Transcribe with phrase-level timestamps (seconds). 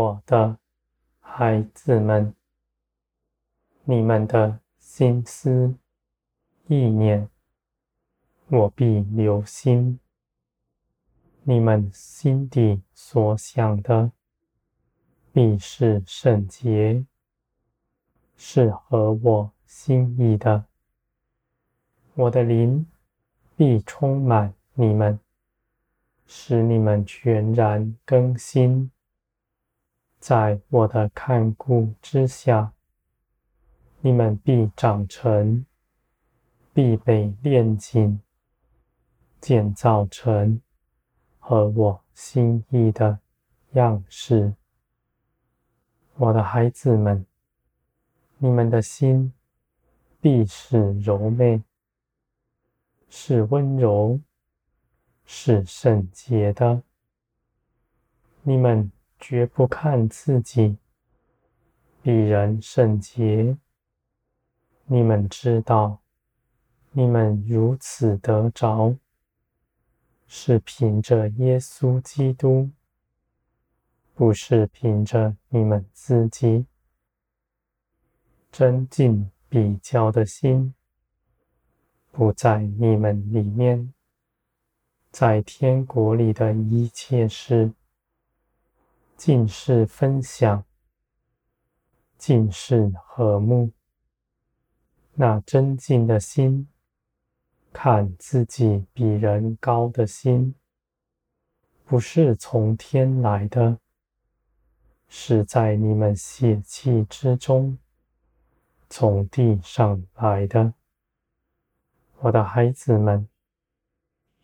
[0.00, 0.56] 我的
[1.20, 2.34] 孩子们，
[3.84, 5.74] 你们的心思
[6.68, 7.28] 意念，
[8.48, 9.98] 我必留心；
[11.42, 14.10] 你们心底所想的，
[15.34, 17.04] 必是圣洁，
[18.38, 20.64] 是合我心意的。
[22.14, 22.86] 我的灵
[23.54, 25.20] 必充满你们，
[26.26, 28.90] 使你们全然更新。
[30.20, 32.74] 在我的看顾之下，
[34.00, 35.64] 你们必长成，
[36.74, 38.20] 必被炼净，
[39.40, 40.60] 建造成
[41.38, 43.18] 合我心意的
[43.72, 44.54] 样式。
[46.16, 47.24] 我的孩子们，
[48.36, 49.32] 你们的心
[50.20, 51.62] 必是柔美，
[53.08, 54.20] 是温柔，
[55.24, 56.82] 是圣洁的。
[58.42, 58.92] 你们。
[59.20, 60.78] 绝不看自己
[62.02, 63.56] 比人圣洁。
[64.86, 66.00] 你们知道，
[66.90, 68.96] 你们如此得着，
[70.26, 72.70] 是凭着耶稣基督，
[74.14, 76.66] 不是凭着你们自己。
[78.50, 80.74] 争竞比较的心，
[82.10, 83.92] 不在你们里面，
[85.12, 87.72] 在天国里的一切事。
[89.20, 90.64] 尽是分享，
[92.16, 93.70] 尽是和睦。
[95.12, 96.66] 那真静的心，
[97.70, 100.54] 看自己比人高的心，
[101.84, 103.78] 不是从天来的，
[105.06, 107.76] 是在你们血气之中，
[108.88, 110.72] 从地上来的。
[112.20, 113.28] 我的孩子们，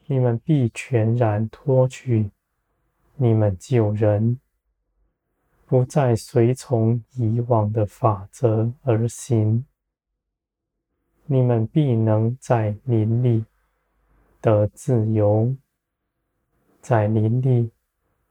[0.05, 2.31] 你们必全然脱去
[3.15, 4.39] 你们旧人。
[5.69, 9.67] 不再随从以往的法则而行，
[11.25, 13.45] 你们必能在林里
[14.41, 15.57] 得自由，
[16.81, 17.73] 在林里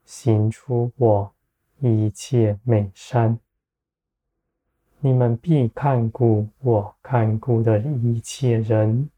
[0.06, 1.34] 行出我
[1.80, 3.38] 一切美善。
[5.00, 9.10] 你们必看顾我看顾的一切人，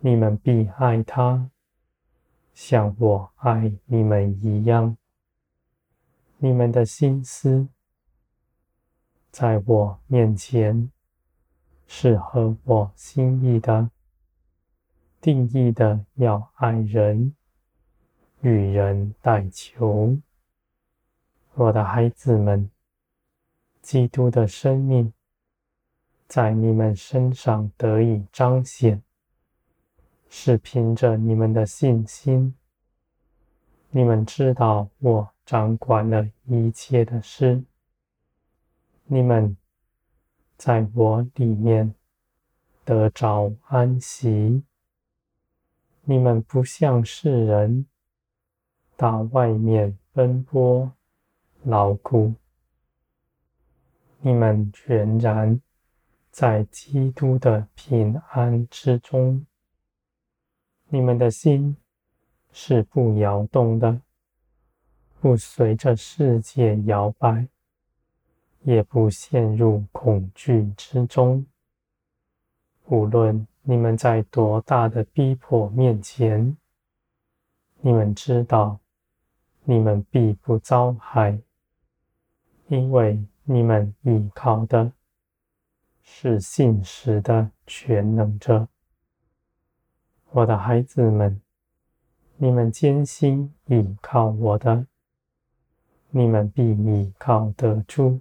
[0.00, 1.50] 你们必爱他，
[2.54, 4.96] 像我爱你们一样。
[6.44, 7.68] 你们的心思，
[9.30, 10.90] 在我面前
[11.86, 13.88] 是合我心意的，
[15.20, 17.32] 定义的要爱人，
[18.40, 20.18] 与人代求。
[21.54, 22.68] 我的孩子们，
[23.80, 25.12] 基督的生命
[26.26, 29.00] 在你们身上得以彰显，
[30.28, 32.56] 是凭着你们的信心。
[33.90, 35.31] 你们知道我。
[35.44, 37.64] 掌管了一切的事，
[39.04, 39.56] 你们
[40.56, 41.94] 在我里面
[42.84, 44.62] 得着安息。
[46.04, 47.86] 你们不像世人
[48.96, 50.92] 到外面奔波
[51.62, 52.34] 劳苦，
[54.20, 55.60] 你们全然
[56.30, 59.46] 在基督的平安之中。
[60.88, 61.76] 你们的心
[62.52, 64.00] 是不摇动的。
[65.22, 67.46] 不随着世界摇摆，
[68.62, 71.46] 也不陷入恐惧之中。
[72.86, 76.56] 无论你们在多大的逼迫面前，
[77.82, 78.80] 你们知道，
[79.62, 81.38] 你们必不遭害，
[82.66, 84.92] 因为你们依靠的
[86.02, 88.66] 是信实的全能者。
[90.30, 91.40] 我的孩子们，
[92.38, 94.84] 你们艰辛依靠我的。
[96.14, 98.20] 你们必依靠得住。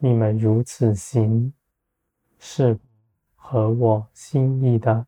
[0.00, 1.52] 你们如此行，
[2.40, 2.76] 是
[3.36, 5.06] 合我心意的。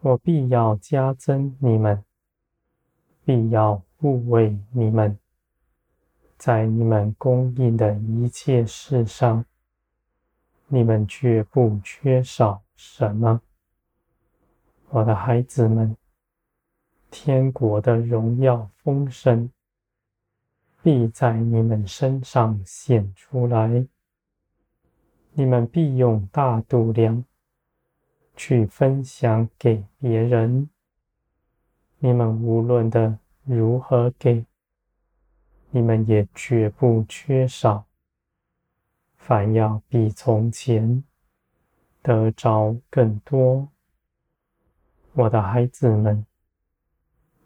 [0.00, 2.04] 我必要加增你们，
[3.24, 5.18] 必要护卫你们，
[6.36, 9.46] 在你们供应的一切事上，
[10.66, 13.40] 你们绝不缺少什么。
[14.90, 15.96] 我的孩子们，
[17.10, 19.50] 天国的荣耀丰盛。
[20.86, 23.84] 必在你们身上显出来，
[25.32, 27.24] 你们必用大度量
[28.36, 30.70] 去分享给别人。
[31.98, 34.46] 你们无论的如何给，
[35.70, 37.84] 你们也绝不缺少，
[39.16, 41.02] 反要比从前
[42.00, 43.66] 得着更多。
[45.14, 46.24] 我的孩子们，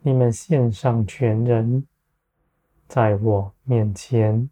[0.02, 1.86] 你们献上全人。
[2.90, 4.50] 在我面前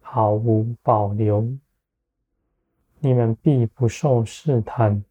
[0.00, 1.56] 毫无保留。
[2.98, 5.04] 你们必不受试探，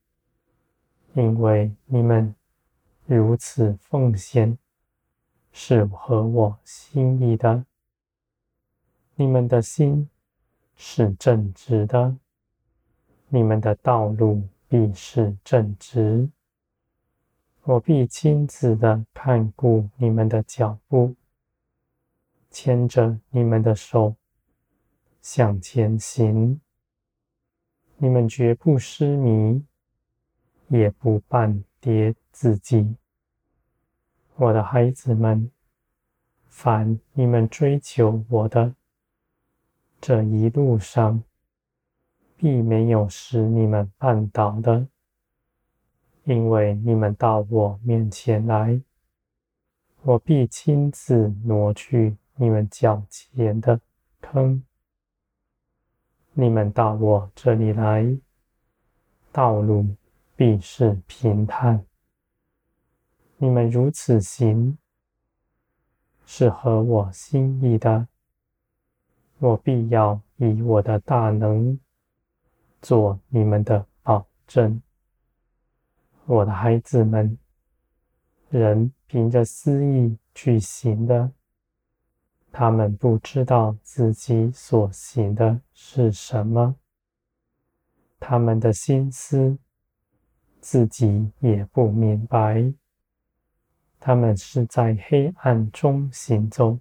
[1.14, 2.36] 因为你们
[3.06, 4.58] 如此奉献，
[5.54, 7.66] 是合我心意的。
[9.16, 10.10] 你们的心
[10.76, 12.18] 是正直的，
[13.30, 16.30] 你们的道路必是正直。
[17.64, 21.16] 我必亲自的看顾你们的脚步，
[22.52, 24.16] 牵着你们的手
[25.22, 26.62] 向前行。
[27.98, 29.64] 你们绝不失迷，
[30.68, 32.96] 也不绊跌自己。
[34.36, 35.52] 我的孩子们，
[36.48, 38.76] 凡你们追求我的，
[40.00, 41.24] 这一路上
[42.36, 44.88] 必没有使你们绊倒的，
[46.24, 48.82] 因为你们到我面前来，
[50.02, 53.80] 我必亲自挪去你们脚前的
[54.20, 54.64] 坑。
[56.34, 58.18] 你们到我这里来，
[59.32, 59.86] 道路
[60.36, 61.86] 必是平坦。
[63.38, 64.76] 你们如此行，
[66.26, 68.08] 是合我心意的。
[69.38, 71.80] 我必要以我的大能
[72.82, 74.82] 做你们的保证。
[76.26, 77.38] 我的孩子们，
[78.50, 81.32] 人凭着私意去行的。
[82.54, 86.76] 他们不知道自己所行的是什么，
[88.20, 89.58] 他们的心思
[90.60, 92.74] 自己也不明白。
[94.02, 96.78] 他们是在黑暗中行走，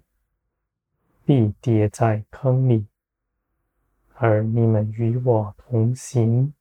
[1.23, 2.85] 必跌在坑里。
[4.15, 6.53] 而你们与我同行，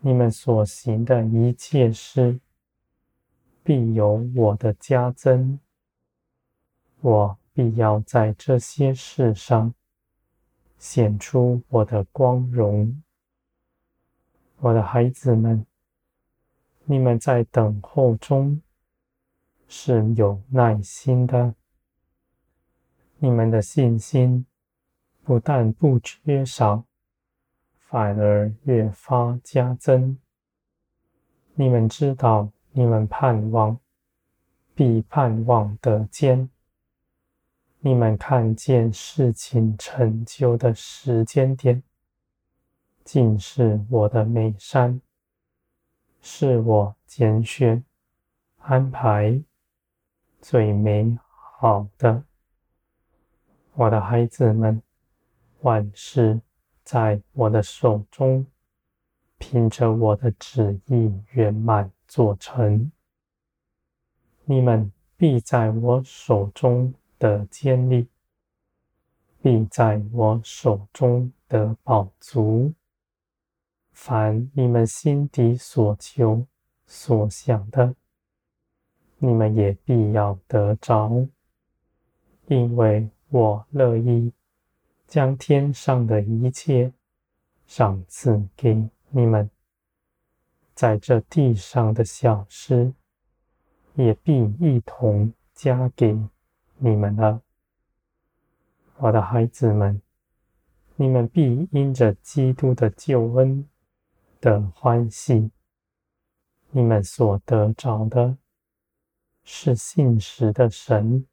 [0.00, 2.40] 你们所行的一切事，
[3.62, 5.60] 必有我的加增。
[7.00, 7.39] 我。
[7.60, 9.74] 必要在这些事上
[10.78, 13.02] 显出我的光荣，
[14.60, 15.66] 我的孩子们，
[16.86, 18.62] 你们在等候中
[19.68, 21.54] 是有耐心的，
[23.18, 24.46] 你们的信心
[25.22, 26.86] 不但不缺少，
[27.76, 30.16] 反而越发加增。
[31.52, 33.78] 你们知道，你们盼望，
[34.74, 36.48] 必盼望的坚。
[37.82, 41.82] 你们看见事情成就的时间点，
[43.04, 45.00] 尽是我的美善，
[46.20, 47.82] 是我拣选、
[48.58, 49.42] 安排
[50.42, 52.22] 最美好的。
[53.72, 54.82] 我的孩子们，
[55.62, 56.38] 万事
[56.84, 58.44] 在我的手中，
[59.38, 62.92] 凭着我的旨意圆满做成。
[64.44, 66.92] 你们必在我手中。
[67.20, 68.08] 的坚立，
[69.40, 72.72] 必在我手中的宝足。
[73.92, 76.46] 凡你们心底所求
[76.86, 77.94] 所想的，
[79.18, 81.28] 你们也必要得着，
[82.46, 84.32] 因为我乐意
[85.06, 86.92] 将天上的一切
[87.66, 89.50] 赏赐给你们，
[90.74, 92.94] 在这地上的小事，
[93.94, 96.18] 也必一同加给。
[96.82, 97.42] 你们呢，
[98.96, 100.00] 我的孩子们，
[100.96, 103.68] 你们必因着基督的救恩
[104.40, 105.50] 的欢喜。
[106.70, 108.38] 你们所得着的，
[109.44, 111.26] 是信实的神，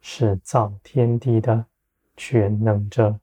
[0.00, 1.66] 是造天地的
[2.16, 3.20] 全能者。